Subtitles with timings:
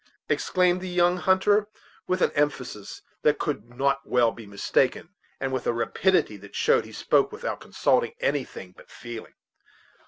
[0.29, 1.67] exclaimed the young hunter,
[2.07, 6.85] with an emphasis that could not well be mistaken, and with a rapidity that showed
[6.85, 9.35] he spoke without consulting anything but feeling.